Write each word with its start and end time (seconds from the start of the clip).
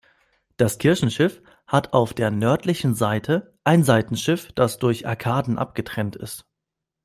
Das 0.57 0.79
Kirchenschiff 0.79 1.43
hat 1.67 1.93
auf 1.93 2.15
der 2.15 2.31
nördlichen 2.31 2.95
Seite 2.95 3.53
ein 3.63 3.83
Seitenschiff, 3.83 4.51
das 4.53 4.79
durch 4.79 5.05
Arkaden 5.05 5.59
abgetrennt 5.59 6.15
ist. 6.15 6.49